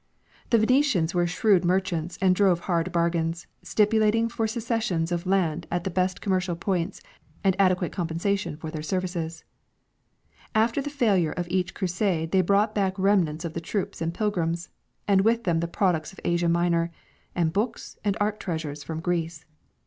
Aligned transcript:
The 0.49 0.57
Venetians 0.57 1.13
were 1.13 1.27
shrewd 1.27 1.63
merchants 1.63 2.17
and 2.19 2.35
drove 2.35 2.61
hard 2.61 2.91
bargains, 2.91 3.45
stipulating 3.61 4.29
for 4.29 4.47
cessions 4.47 5.11
of 5.11 5.27
land 5.27 5.67
at 5.69 5.83
the 5.83 5.91
best 5.91 6.21
commercial 6.21 6.55
points 6.55 7.03
and 7.43 7.55
adequate 7.59 7.91
com 7.91 8.07
pensation 8.07 8.57
for 8.57 8.71
their 8.71 8.81
services. 8.81 9.43
After 10.55 10.81
the 10.81 10.89
failure 10.89 11.33
of 11.33 11.47
each 11.49 11.75
Crusade 11.75 12.31
they 12.31 12.41
brought 12.41 12.73
back 12.73 12.97
remnants 12.97 13.45
of 13.45 13.53
the 13.53 13.61
troops 13.61 14.01
and 14.01 14.11
pilgrims, 14.11 14.69
and 15.07 15.21
with 15.21 15.43
them 15.43 15.59
the 15.59 15.67
products 15.67 16.11
of 16.13 16.19
Asia 16.25 16.47
JMinor, 16.47 16.89
and 17.35 17.53
Ijooks 17.53 17.97
and 18.03 18.17
art 18.19 18.39
treasures 18.39 18.81
from 18.83 19.01
Greece. 19.01 19.45